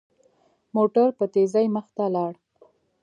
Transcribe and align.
موټر 0.75 1.07
په 1.17 1.25
تېزۍ 1.33 1.65
مخ 1.75 1.85
ته 1.95 2.05
لاړ. 2.15 2.33